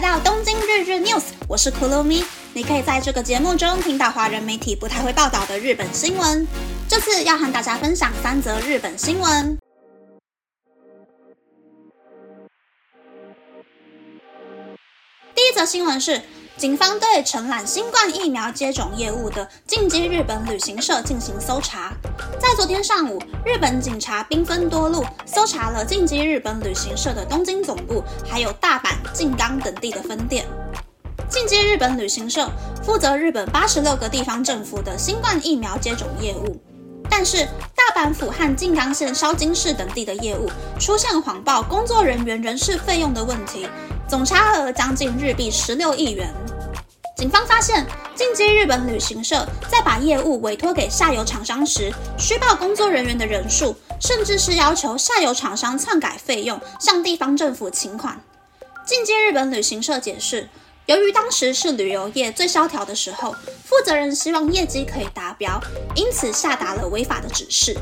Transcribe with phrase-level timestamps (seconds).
[0.00, 2.24] 来到东京日日 News，我是 Kurumi。
[2.54, 6.48] 你可以在这个节目中听到华人媒体不太会报道的日本新闻。
[6.88, 9.58] 这次要和大家分享三则日本新闻。
[15.34, 16.22] 第一则新闻是，
[16.56, 21.92] 警方对承揽新冠疫苗接种业务的进击日本旅行社进行搜查。
[22.40, 30.46] 在昨天上午，日本警察兵分多路，搜查了进击日本旅行社的东京总部，还有大阪、静冈等地的分店。
[31.28, 32.50] 进击日本旅行社
[32.82, 36.58] 负责日本八十六个地方政府的新冠疫苗接种业务，
[37.10, 43.68] 但是大阪府和静冈县烧津市等地的业务出现谎报工作人员人事费用的问题，
[44.08, 46.32] 总差额将近日币十六亿元。
[47.20, 58.18] 警方发现，进击日本旅行社在把业务委托给下游厂商时，虚报工作人员的人数，甚至是要求下游厂商篡改费用，向地方政府请款。
[58.86, 60.48] 进击日本旅行社解释。
[60.86, 63.32] 由于当时是旅游业最萧条的时候，
[63.66, 65.60] 负责人希望业绩可以达标，
[65.94, 67.76] 因此下达了违法的指示。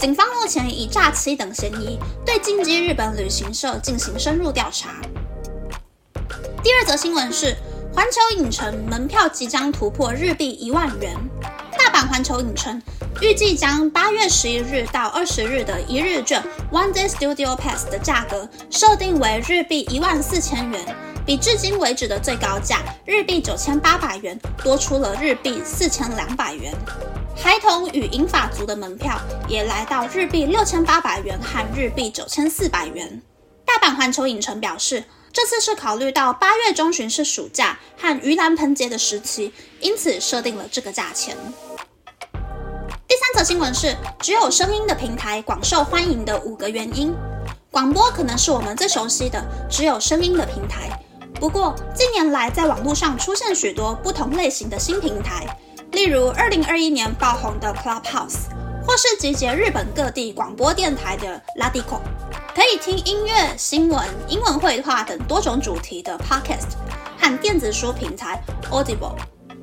[0.00, 4.96] 警方目前以诈欺等嫌疑对进击日本旅行社进行深入调查。
[6.62, 7.54] 第二则新闻是，
[7.94, 11.16] 环球影城门票即将突破日币一万元。
[11.78, 12.82] 大阪环球影城
[13.22, 16.42] 预计将八月十一日到二十日的一日券
[16.72, 20.80] One Day Studio Pass 的价格设定为日币一万四千元。
[21.24, 26.74] 比至今为止的最高价日币九千八百元多出了日币四千两百元，
[27.36, 33.22] 孩童与银发族的门票也来到日币六千八百元和日币九千四百元。
[33.64, 35.02] 大阪环球影城表示，
[35.34, 41.36] 这次是考虑到八月中旬是暑假和盂兰盆节的时期，因此设定了这个价钱。
[43.08, 47.12] 第三则新闻是，只有声音的平台广受欢迎的五个原因。
[47.68, 50.88] 广播可能是我们最熟悉的只有声音的平台。
[51.40, 55.44] 不过，近年来在网络上出现许多不同类型的新平台，
[55.90, 58.46] 例如二零二一年爆红的 Clubhouse，
[58.86, 61.98] 或是集结日本各地广播电台的 Ladico，
[62.54, 66.76] 可以听音乐、新闻、英文绘画等多种主题的 Podcast，
[67.18, 69.16] 和电子书平台 Audible。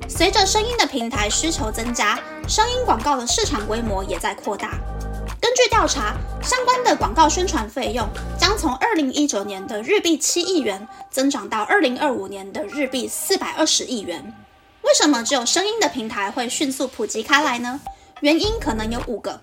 [0.06, 4.78] 随着声音的平台需求增加，声音广告的市场规模也在扩大。
[5.40, 8.06] 根据调查，相关的广告宣传费用
[8.38, 14.34] 将从二零一九年的日币七亿元增长到二零二五年的日币四百二十亿元。
[14.82, 17.80] 为什么只有声音的平台会迅速普及开来呢？
[18.22, 19.36] 原因可能有五个：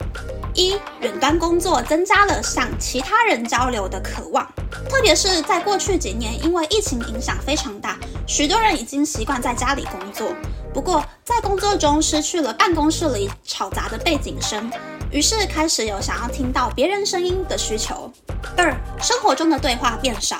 [0.53, 4.50] 一、远端工作增加了向其他人交流的渴望，
[4.90, 10.34] 特别是在过去几年，因为疫情影响非常大，许多人已经习惯在家里工作。
[10.73, 14.72] 不过，在工作中失去了办公室里吵杂的背景声。
[15.11, 18.09] 于是开始有想要听到别人声音的需求。
[18.56, 20.38] 二，生活中的对话变少，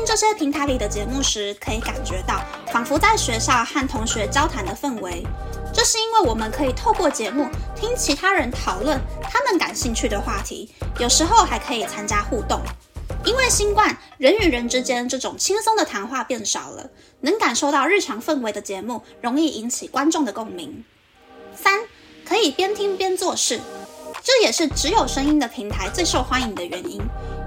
[0.00, 5.26] 听这些平台里的节目时，可以感觉到仿佛在学校和同学交谈的氛围。
[5.74, 7.46] 这是因为我们可以透过节目
[7.76, 12.62] 听其他人讨论他们感兴趣的话题，有时候还可以参加互动。
[13.26, 16.88] 因为新冠，人与人之间这种轻松的谈话变少了，
[17.20, 20.82] 能感受到日常氛围的节目容易引起观众的共鸣。
[21.54, 21.78] 三，
[22.26, 23.60] 可以边听边做事。
[24.22, 26.98] 这也是只有声音的平台最受欢迎的原因，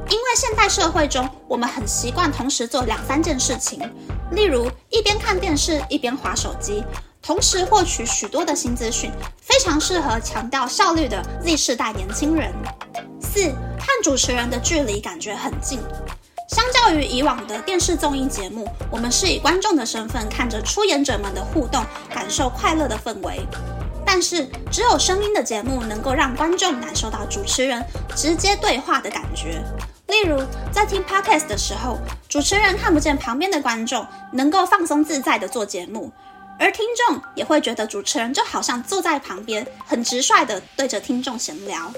[0.09, 3.79] 因为现代社会中，我们很习惯同时做两三件事情，
[4.31, 6.83] 例如一边看电视一边划手机，
[7.21, 9.11] 同时获取许多的新资讯，
[9.41, 12.53] 非常适合强调效率的 Z 世代年轻人。
[13.21, 15.79] 四，和主持人的距离感觉很近，
[16.49, 23.39] 相较于以往的电视综艺节目，我们是以观众的身份看着出演者们的互动，感受快乐的氛围。
[24.05, 27.83] 但是，只有声音的节目能够让观众感受到主持人
[28.15, 29.63] 直接对话的感觉。
[30.13, 30.39] 例如，
[30.71, 31.97] 在听 podcast 的时候，
[32.29, 36.11] 主持人看不见旁边的观众，能够放松自在的做节目，
[36.59, 41.91] 而听众也会觉得主持人就好像坐在旁边，很直率的对着听众闲聊。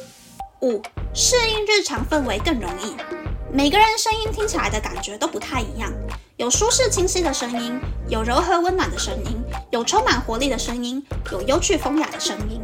[0.62, 0.82] 五，
[1.14, 2.96] 适应日常氛围更容易。
[3.52, 5.92] 每个人声音听起来的感觉都不太一样。
[6.38, 7.78] 有舒适清晰的声音，
[8.08, 9.38] 有柔和温暖的声音，
[9.72, 12.62] 有充满活力的声音，有幽趣风雅的声音。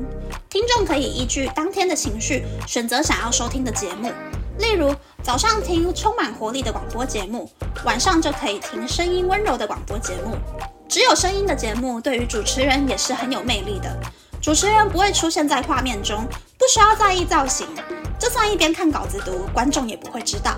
[0.50, 4.12] 听众可以依据当天的情绪选择想要收听的节目，
[4.59, 4.94] 例如
[5.24, 7.50] 早上听充满活力的广播节目，
[7.83, 10.36] 晚上就可以听声音温柔的广播节目。
[10.88, 13.95] 只有声音的节目对于主持人也是很有魅力的。
[14.42, 16.25] 主持人不会出现在画面中，
[16.57, 17.68] 不需要在意造型，
[18.19, 20.57] 就算一边看稿子读，观众也不会知道。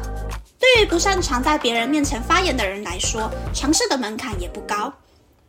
[0.57, 4.91] 对于不擅长在别人面前发言的人来说，尝试的门槛也不高，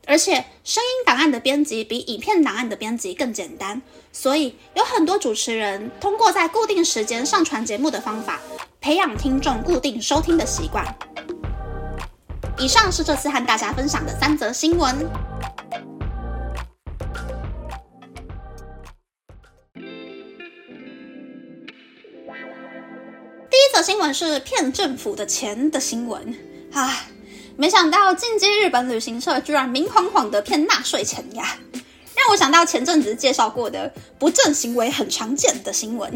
[0.07, 3.81] 而且声音档案的编辑比影片档案的编辑更简单，
[4.13, 8.41] 所以有很多主持人通过在固定时间上传节目的方法，
[8.81, 10.85] 培养听众固定收听的习惯。
[12.59, 14.95] 以上是这次和大家分享的三则新闻。
[23.51, 26.35] 第一则新闻是骗政府的钱的新闻
[26.73, 27.07] 啊！
[27.57, 31.57] 没想到进击日本旅行社居然明晃晃的骗纳税钱呀，
[32.17, 36.13] 让我想到前阵子介绍过的不正行为很常见的新闻。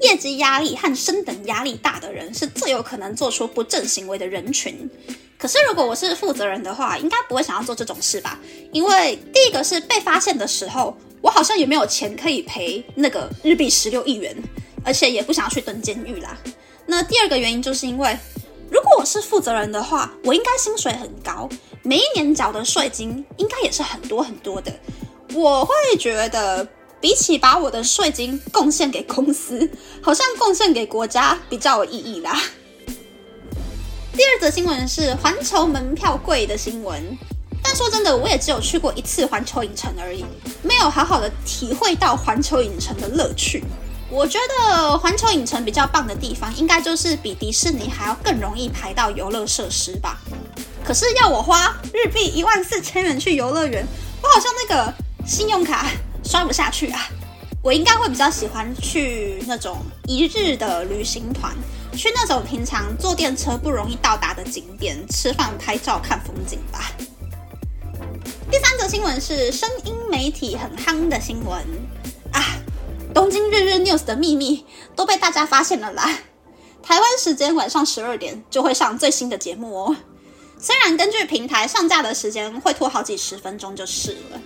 [0.00, 4.88] 业绩压力和升等压力大的人是最有可能做出不正行为的人群。
[5.36, 8.38] 可是如果我是负责人的话，应该不会想要做这种事吧？
[8.72, 14.36] 因为第一个是被发现的时候，我好像也没有钱可以赔那个日币十六亿元，
[14.84, 16.38] 而且也不想要去蹲监狱啦。
[16.86, 18.16] 那第二个原因就是因为。
[19.08, 21.48] 是负责人的话，我应该薪水很高，
[21.82, 24.70] 每一年缴的税金应该也是很多很多的。
[25.32, 26.68] 我会觉得，
[27.00, 29.66] 比起把我的税金贡献给公司，
[30.02, 32.38] 好像贡献给国家比较有意义啦。
[34.12, 37.02] 第二则新闻是环球门票贵的新闻，
[37.62, 40.22] 但说真的，我也只有去过一次环球影城而已，
[40.62, 43.64] 没有好好的体会到环球影城的乐趣。
[44.10, 50.18] 我觉得环球影城比较棒的地方，应该就是比迪士尼还要更容易排到游乐设施吧。
[50.82, 53.86] 可是要我花日币一万四千元去游乐园，
[54.22, 54.94] 我好像那个
[55.26, 55.86] 信用卡
[56.24, 57.06] 刷不下去啊。
[57.60, 61.54] 我应该会比较喜欢去那种一日的旅行团，
[61.92, 66.90] 去那种平常坐电车不容易到达的景点，吃饭、拍照、看风景吧。
[68.50, 71.62] 第三则新闻是声音媒体很夯的新闻。
[73.18, 76.08] 东京日日 news 的秘密都被大家发现了啦！
[76.80, 79.96] 台湾时间晚上十二点就会上最新的节目哦。
[80.56, 84.40] 虽然根据平台上架的时间会拖好几十分钟就是了。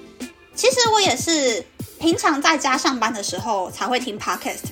[0.54, 1.62] 其实我也是
[2.00, 4.62] 平常在家上班的时候才会听 podcast，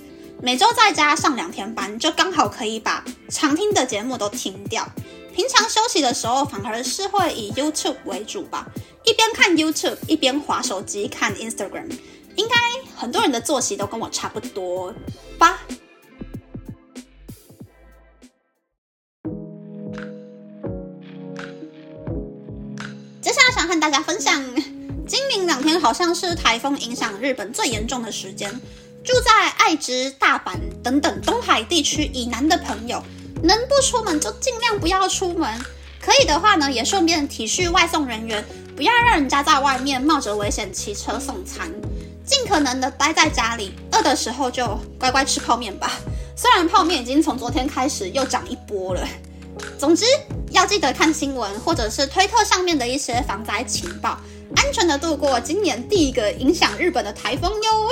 [0.41, 4.88] 每周在家上两天班，就刚好可以把常听的节目都听掉。
[5.35, 8.67] 平常休息的时候反而是会以 YouTube 为主吧，
[9.05, 11.91] 一边看 YouTube 一边划手机看 Instagram。
[12.37, 12.56] 应该
[13.00, 14.94] 很多人的作息都跟我差不多
[15.38, 15.58] 吧。
[23.23, 24.44] 接下来想和大家分享，
[25.08, 28.50] 今明两天好像是台风影响日本最严重的时间。
[29.03, 33.03] 住在爱知、大阪等等东海地区以南的朋友，
[33.43, 35.58] 能不出门就尽量不要出门。
[36.03, 38.44] 可以的话呢，也顺便体恤外送人员，
[38.76, 41.73] 不要让人家在外面冒着危险骑车送餐。
[42.31, 45.91] 尽可能的待在家里，饿的时候就乖乖吃泡面吧。
[46.37, 49.05] 虽然泡面已经从昨天开始又涨一波了。
[49.77, 50.05] 总之
[50.53, 54.17] 要记得看新闻或者是推特上面的一些防灾情报，
[54.55, 57.88] 安全的度过今年第一个影响日本的台风哟。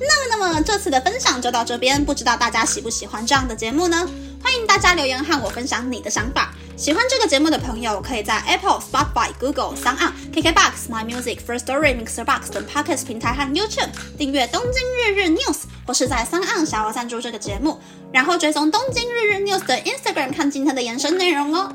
[0.00, 4.08] 那么，那么这次的分享就到这边，不知道大家喜不喜欢这样的节目呢？
[4.54, 6.54] 欢迎大家留言和我分享你的想法。
[6.76, 15.54] 喜欢这个节目的朋友，可以在 Apple、Spotify、Google、Sound KKBox、My Music、First Story、Mixer Box 等 Podcast 平台和 YouTube 订阅《东京日日 News》，
[15.84, 17.80] 或是在 s o u n 小额赞助这个节目，
[18.12, 21.74] 然后追踪《东京日日 News》的 Instagram 看今天的延伸内容哦。